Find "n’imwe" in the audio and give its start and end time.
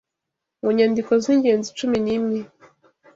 2.05-2.39